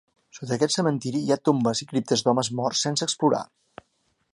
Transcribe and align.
Sota 0.35 0.55
aquest 0.55 0.73
cementiri 0.75 1.21
hi 1.25 1.29
ha 1.35 1.37
tombes 1.49 1.83
i 1.85 1.89
criptes 1.93 2.27
d'homes 2.29 2.53
morts 2.61 2.85
sense 2.87 3.11
explorar. 3.11 3.45